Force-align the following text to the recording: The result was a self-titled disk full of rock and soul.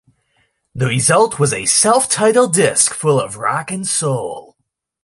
The 0.73 0.87
result 0.87 1.37
was 1.37 1.53
a 1.53 1.65
self-titled 1.67 2.55
disk 2.55 2.91
full 2.95 3.21
of 3.21 3.37
rock 3.37 3.69
and 3.69 3.85
soul. 3.85 4.57